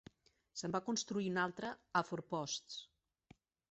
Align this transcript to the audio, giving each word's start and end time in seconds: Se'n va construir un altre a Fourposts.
Se'n 0.61 0.73
va 0.75 0.81
construir 0.87 1.29
un 1.35 1.39
altre 1.43 1.71
a 2.03 2.07
Fourposts. 2.11 2.85